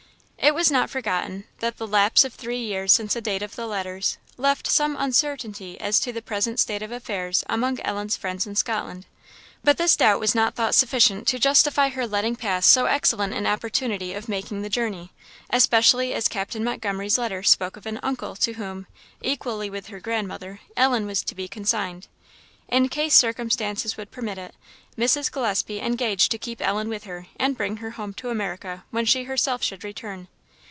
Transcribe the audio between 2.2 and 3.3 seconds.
of three years since the